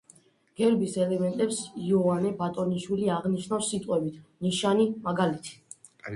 [0.59, 5.57] გერბის ელემენტებს იოანე ბატონიშვილი აღნიშნავს სიტყვებით: „ნიშანი“, „მაგალითი“.